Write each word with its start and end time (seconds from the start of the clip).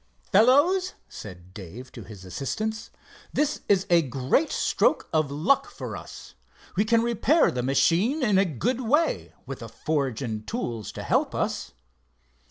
"Fellows," 0.31 0.95
said 1.07 1.53
Dave, 1.53 1.91
to 1.91 2.01
his 2.01 2.25
assistants, 2.25 2.89
"this 3.33 3.61
is 3.69 3.85
a 3.91 4.01
great 4.01 4.51
stroke 4.51 5.07
of 5.13 5.29
luck 5.29 5.69
for 5.69 5.95
us. 5.95 6.33
We 6.75 6.85
can 6.85 7.03
repair 7.03 7.51
the 7.51 7.61
machine 7.61 8.23
in 8.23 8.39
a 8.39 8.45
good 8.45 8.81
way, 8.81 9.33
with 9.45 9.61
a 9.61 9.69
forge 9.69 10.23
and 10.23 10.47
tools 10.47 10.91
to 10.93 11.03
help 11.03 11.35
us." 11.35 11.73